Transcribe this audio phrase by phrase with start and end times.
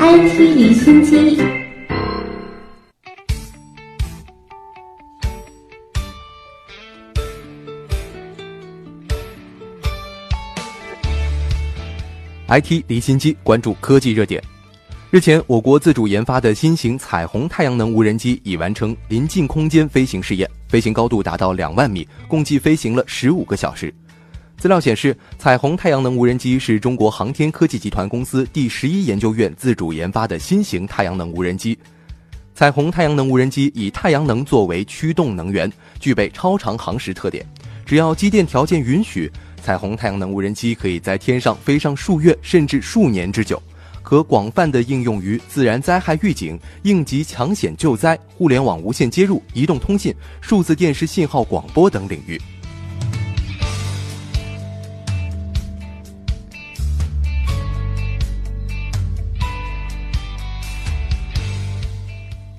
[0.00, 1.38] IT 离心机。
[12.48, 14.42] IT 离心机关注科技热点。
[15.10, 23.92] 日前，我国自主研发的新型彩虹太阳能无人机已完成临近空间飞行试验，飞行高度达到两万米，共计飞行了十五个小时。
[24.60, 31.78] 资料显示，彩虹太阳能无人机是中国航天科技集团公司第十一研究院自主研发的新型太阳能无人机。
[32.54, 37.42] 彩虹太阳能无人机以太阳能作为驱动能源，具备超长航时特点。
[37.86, 39.32] 只要机电条件允许。
[39.62, 43.62] 彩虹太阳能无人机可以在天上飞上数月甚至数年之久，
[44.02, 52.38] 可广泛的应用于自然灾害预警、应急抢险救灾、互联网无线接入、移动通信、数字电视信号广播等领域。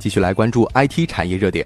[0.01, 1.63] 继续来关注 IT 产业热点。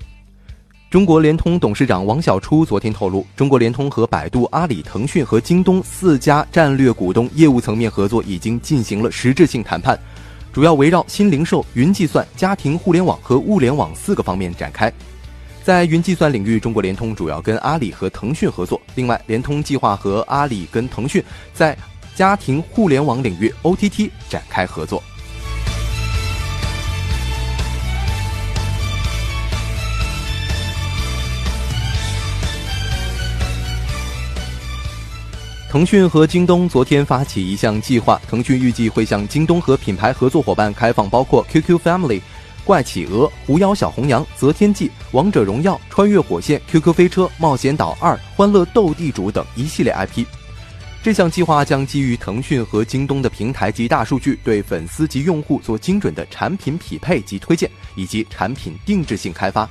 [0.91, 9.97] 中国联通董事长王晓初昨天透露，中国联通和百度、阿里、腾讯和京东四家战略股东业务层面合作已经进行了实质性谈判，
[10.51, 14.91] 主要围绕新零售、云计算、家庭互联网和物联网四个方面展开。
[15.63, 21.75] 在云计算领域，中国联通主要跟阿里和腾讯合作；另外，联通计划和阿里跟腾讯在
[22.13, 25.01] 家庭互联网领域 OTT 展开合作。
[35.75, 42.21] 腾讯和京东昨天发起一项计划，腾讯预计会向京东和品牌合作伙伴开放包括 QQ Family、
[42.63, 50.25] 怪企鹅、狐妖小红娘、择天记、王者荣耀、穿越火线、QQ 飞车、冒险岛二、欢乐斗地主等一系列 IP。
[51.03, 59.69] 这项计划将基于腾讯和京东的平台及大数据，对粉丝及用户做精准的产品匹配及推荐，以及产品定制性开发。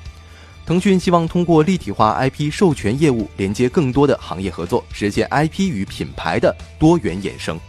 [0.67, 7.61] 腾讯希望通过立体化 IP 授权业务，连接更多的行业合作，实现 IP 与品牌的多元衍生。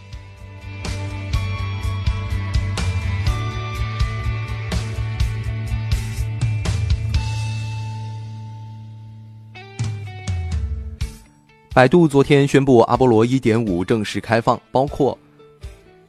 [11.74, 15.18] 百度昨天宣布，阿波罗1.5正式开放，包括。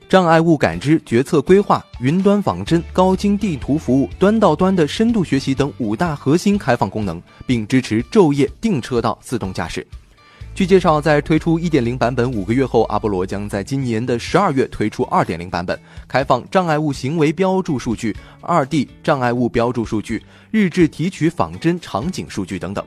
[0.09, 9.85] 障碍物感知、决策规划、云端仿真、高精地图服务、端到端的深度学习等五大核心开放功能，并支持昼夜定车道自动驾驶。
[10.55, 22.83] 据介绍，在推出1.0版本五个月后，阿波罗将在今年的十二月推出2.0版本，开放障碍物行为标注数据、2D 障碍物标注数据、日志提取仿真场景数据等等。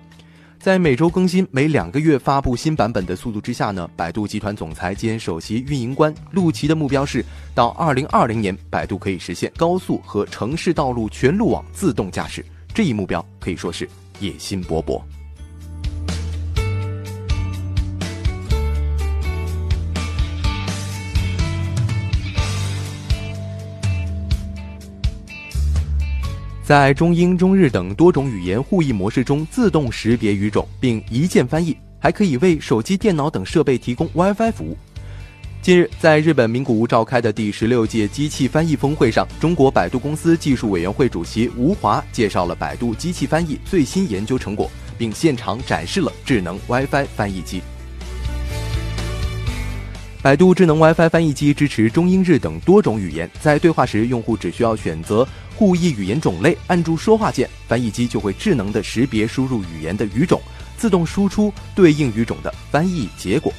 [0.60, 12.44] 在每周更新、每两个月发布新版本的速度之下呢，百度集团总裁兼首席运营官陆琪的目标是，到二零二零年，百度可以实现高速和城市道路全路网自动驾驶。
[12.74, 13.88] 这一目标可以说是
[14.20, 15.00] 野心勃勃。
[26.70, 34.78] 在中英中日等多种语言互译模式中自动识别语种，并一键翻译，还可以为手机、电脑等设备提供 WiFi 服务。
[35.60, 47.60] 近日，在日本名古屋召开的第十六届机器翻译峰会上，中国百度公司技术委员会主席吴华介绍了百度机器翻译最新研究成果，并现场展示了智能 WiFi 翻译机。
[50.22, 55.26] 百度智能 WiFi 翻译机支持中英日等多种语言，在对话时，用户只需要选择。
[55.60, 60.40] 故意语言种类，按住说话键，翻译机就会智能的识别输入语言的语种，
[60.78, 63.52] 自动输出对应语种的翻译结果。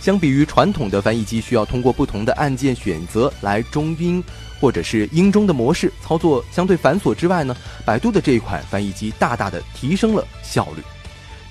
[0.00, 4.20] 相比于传统的翻译机需要通过不同的按键选择来中英
[4.60, 10.82] 或者是英中的模式操作相对繁琐之外呢，百度的这一款翻译机大大的提升了效率。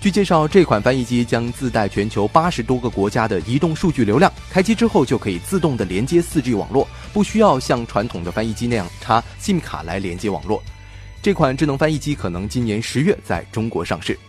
[0.04, 10.62] 据介绍，这款翻译机将自带全球八十多个国家的移动数据流量，开机之后就可以自动的连接 4G 网络，不需要像传统的翻译机那样插 SIM 卡来连接网络。
[11.22, 14.20] 这款智能翻译机可能今年十月在中国上市。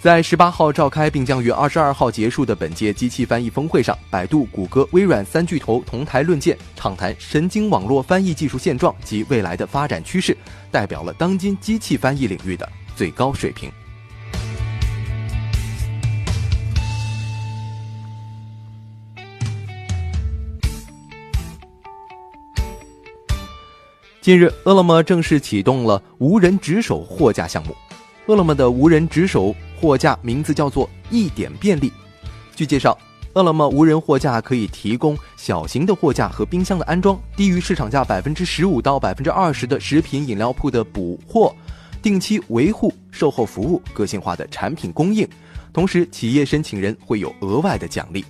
[0.00, 10.36] 在十八号召开并将于二十二号结束的本届机器翻译峰会上，百度、谷歌、微软三巨头同台论剑，畅谈神经网络翻译技术现状及未来的发展趋势，
[10.72, 13.70] 代表了当今机器翻译领域的最高水平。
[24.22, 27.74] 近日，饿了么正式启动了无人值守货架项目。
[28.26, 31.92] 饿了么的无人值守货架名字叫做“一点便利”。
[32.54, 32.96] 据介绍，
[33.32, 41.52] 饿了么无人货架可以提供小型的货架和冰箱的安装，低于市场价百分之十五到百分之二十的食品饮料铺的补货、
[42.00, 45.28] 定期维护、售后服务、个性化的产品供应，
[45.72, 48.24] 同时企业申请人会有额外的奖励。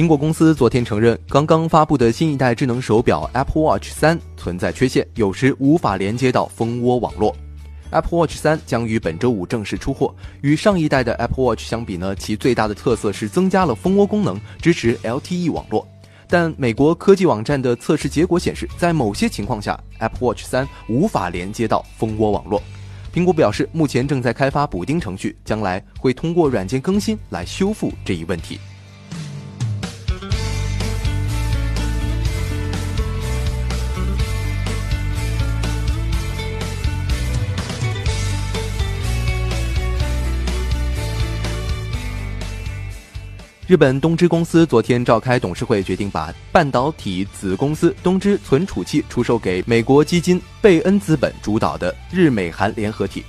[0.00, 7.36] 苹果公司昨天承认，刚刚发布的新一代智能手表 Apple Watch 三存在缺陷，有时无法连接到蜂窝网络。
[7.90, 10.14] Apple Watch 三将于本周五正式出货。
[10.40, 15.86] 与上一代的 Apple Watch 相比呢，其最大的特色是增加了蜂窝功能，支持 LTE 网络。
[16.26, 22.62] 但美国科技网站的测试结果显示，在某些情况下，Apple Watch 三无法连接到蜂窝网络。
[23.12, 28.58] 苹果表示，目前正在开发补丁程序，将来会通过软件更新来修复这一问题。
[43.70, 53.22] 日本东芝公司昨天召开董事会，决定把半导体子公司东芝存储器出售给美国基金贝恩资本主导的日美韩联合体。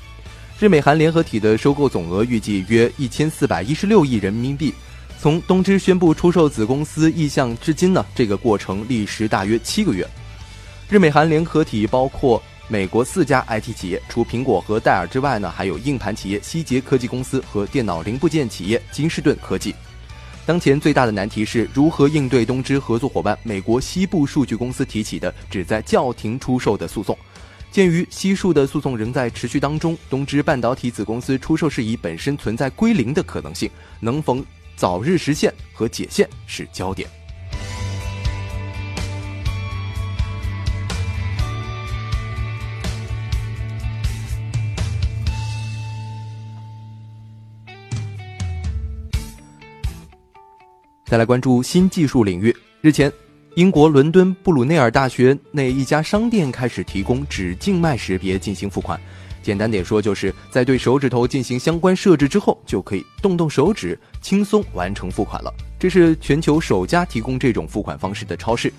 [0.59, 4.73] 日美韩联合体的收购总额预计约一千四百一十六亿人民币。
[5.19, 10.09] 从东芝宣布出售子公司意向至今呢，这个过程历时大约七个月。
[10.89, 19.75] 日美韩联合体包括美国四家 IT 企业，除苹果和戴尔之外呢，还有硬盘企业希捷科技公司和电脑零部件企业金士顿科技。
[20.45, 27.17] 当前最大的难题是如何应对东芝合作伙伴美国西部数据公司提起的旨在叫停出售的诉讼。
[27.69, 33.69] 鉴于西数的诉讼仍在持续当中，东芝半导体子公司出售事宜本身存在归零的可能性，
[34.01, 34.43] 能否
[34.75, 37.07] 早日实现和解限是焦点。
[51.11, 52.55] 再来关注新技术领域。
[52.79, 53.11] 日前，
[53.55, 58.97] 英国伦敦布鲁内尔大学内一家商店开始提供指静脉识别进行付款。
[59.43, 65.53] 简单点说，就是在对手指头进行相关设置之后，就可以动动手指，轻松完成付款了。
[65.77, 68.71] 这是全球首家提供这种付款方式的超市。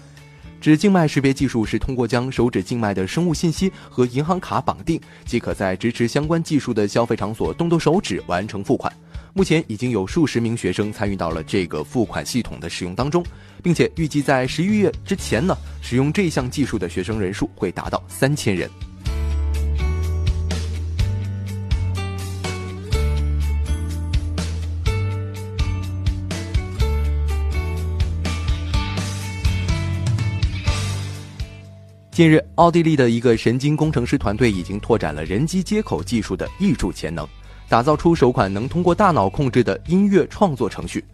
[0.59, 8.91] 指静脉识别技术是通过将手指静脉的生物信息和银行卡绑定，即可在支持相关技术的消费场所动动手指完成付款。
[9.35, 13.25] 目前已经有数十名学生参与到了这个付款系统的使用当中，
[13.63, 18.69] 并且预计在十一月之前呢，使用这项技术的学生人数会达到三千人。
[32.11, 37.27] 近日，奥地利的一个神经工程师团队已经拓展了人机接口技术的艺术潜能。
[37.69, 41.05] 打造出首款能通过大脑控制的音乐创作程序。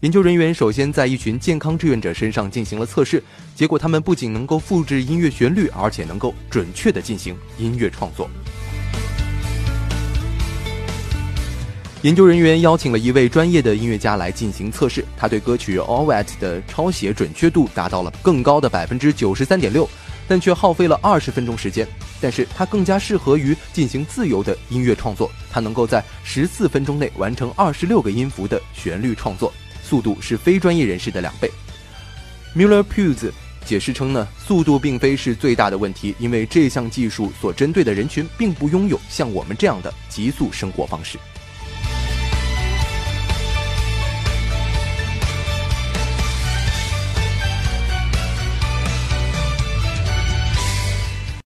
[0.00, 3.22] 研究人员首先在一群健康志愿者身上进行了测试，
[3.54, 8.28] 结果他们不仅能够复制音乐旋律，而且能够准确地进行音乐创作。
[12.02, 19.88] 研究人员邀请了一位专业的音乐家来进行测试，他对歌曲《All Wet》的抄写准确度达到了更高的百分之九十三点六。
[20.28, 21.86] 但却耗费了二十分钟时间，
[22.20, 25.30] 但是它更加适合于进行自由的音乐创作。
[25.50, 29.52] 它能够在十四分钟内完成二十六个音符的旋律创作，
[29.82, 31.50] 速度是非专业人士的两倍。
[32.54, 33.30] Miller Pugh
[33.64, 41.18] 解释称呢，速度并非是最大的问题，因为这项技术所针对的人群并不拥有像我们这样的极速生活方式。